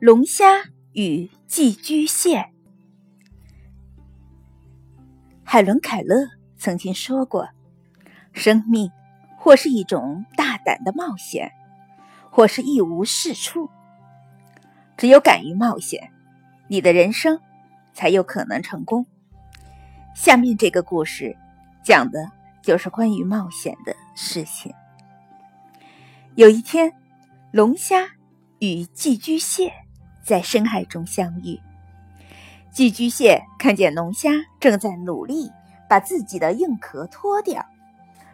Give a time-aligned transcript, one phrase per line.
[0.00, 0.44] 龙虾
[0.92, 2.52] 与寄居蟹。
[5.42, 6.14] 海伦·凯勒
[6.56, 7.48] 曾经说过
[8.32, 8.92] ：“生命
[9.36, 11.50] 或是一种大胆的冒险，
[12.30, 13.68] 或是一无是处。
[14.96, 16.12] 只有敢于冒险，
[16.68, 17.40] 你的人生
[17.92, 19.04] 才有可能成功。”
[20.14, 21.36] 下面这个故事
[21.82, 22.30] 讲的
[22.62, 24.72] 就是关于冒险的事情。
[26.36, 26.92] 有一天，
[27.50, 28.06] 龙虾
[28.60, 29.72] 与寄居蟹。
[30.28, 31.58] 在深海中相遇，
[32.70, 35.50] 寄居蟹看见龙虾正在努力
[35.88, 37.64] 把自己的硬壳脱掉，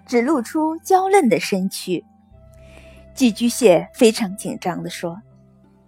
[0.05, 2.05] 只露出娇嫩的身躯。
[3.15, 5.23] 寄居蟹非常紧张地说：“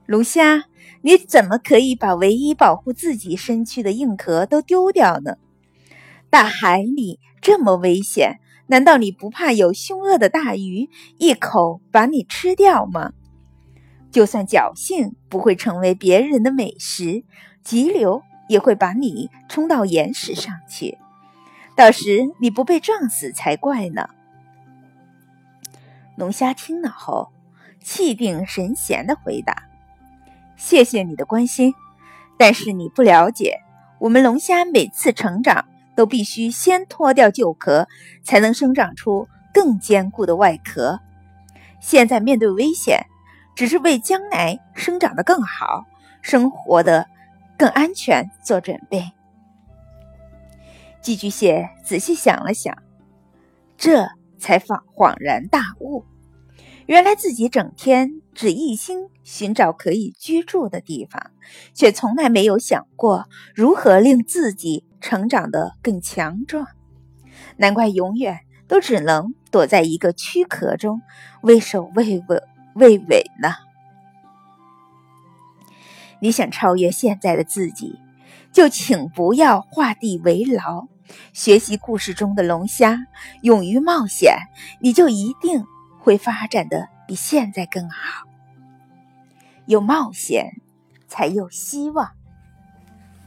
[0.06, 0.66] 龙虾，
[1.02, 5.38] 你怎么可以把唯一保护自己身躯的硬壳都丢掉呢？
[6.30, 13.10] 大海里这么危险，难道你不怕有凶恶的大鱼一口把你吃掉吗？”
[14.16, 17.22] 就算侥幸不会成为别人的美食，
[17.62, 20.96] 急流也会把你冲到岩石上去，
[21.76, 24.08] 到时你不被撞死才怪呢。
[26.16, 27.30] 龙虾听了后，
[27.82, 29.64] 气定神闲的回答
[30.56, 31.74] ：“谢谢你的关心，
[32.38, 33.60] 但是你不了解，
[33.98, 37.86] 我们龙虾每次成长都必须先脱掉旧壳，
[38.22, 41.00] 才能生长出更坚固的外壳。
[41.80, 43.04] 现在面对危险。”
[43.56, 45.86] 只是为将来生长的更好、
[46.20, 47.06] 生活的
[47.58, 49.10] 更安全做准备。
[51.00, 52.76] 寄居蟹仔细想了想，
[53.78, 54.06] 这
[54.38, 56.04] 才恍恍然大悟：
[56.84, 61.30] 原来自己整天只一心寻找可以居住的地方，
[61.72, 66.66] 却从来没有想过如何令自己成长得更强壮。
[67.56, 71.00] 难怪永远都只能躲在一个躯壳中，
[71.42, 72.42] 畏首畏尾。
[72.76, 73.54] 魏伟呢？
[76.20, 77.98] 你想超越现在的自己，
[78.52, 80.88] 就请不要画地为牢。
[81.32, 83.06] 学习故事中的龙虾，
[83.42, 84.36] 勇于冒险，
[84.80, 85.64] 你就一定
[86.00, 88.24] 会发展的比现在更好。
[89.66, 90.60] 有冒险，
[91.06, 92.15] 才有希望。